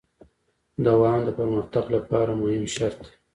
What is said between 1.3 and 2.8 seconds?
پرمختګ لپاره مهم